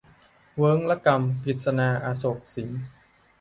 [0.55, 2.69] เวิ้งระกำ- กฤษณา อโศกสิน